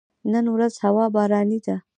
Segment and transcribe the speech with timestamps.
[0.31, 1.75] نن ورځ هوا باراني ده